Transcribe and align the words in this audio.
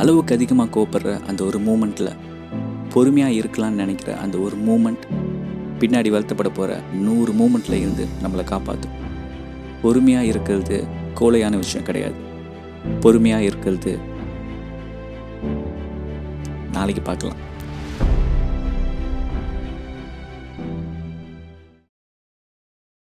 அளவுக்கு 0.00 0.34
அதிகமாக 0.34 0.72
கோப்படுற 0.74 1.12
அந்த 1.28 1.40
ஒரு 1.44 1.58
மூமெண்ட்டில் 1.68 2.10
பொறுமையாக 2.92 3.38
இருக்கலாம்னு 3.38 3.80
நினைக்கிற 3.82 4.10
அந்த 4.24 4.36
ஒரு 4.38 4.56
மூமெண்ட் 4.68 5.04
பின்னாடி 5.80 6.10
வருத்தப்பட 6.14 6.48
போகிற 6.58 6.76
நூறு 7.06 7.32
மூமெண்ட்டில் 7.40 7.80
இருந்து 7.82 8.04
நம்மளை 8.22 8.44
காப்பாற்றும் 8.44 8.96
பொறுமையாக 9.82 10.30
இருக்கிறது 10.32 10.76
கோலையான 11.20 11.56
விஷயம் 11.64 11.86
கிடையாது. 11.88 12.18
பொறுமையாக 13.00 13.42
இருக்கிறது 13.42 13.92
நாளைக்கு 16.72 17.02
பார்க்கலாம். 17.02 17.40